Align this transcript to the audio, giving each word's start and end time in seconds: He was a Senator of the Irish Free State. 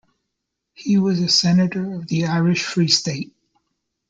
He 0.73 0.97
was 0.97 1.19
a 1.21 1.29
Senator 1.29 1.93
of 1.93 2.07
the 2.07 2.25
Irish 2.25 2.63
Free 2.65 2.87
State. 2.87 3.35